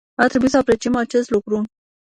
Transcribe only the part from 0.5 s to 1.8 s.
apreciem acest lucru.